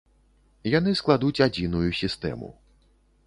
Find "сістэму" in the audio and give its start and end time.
2.01-2.53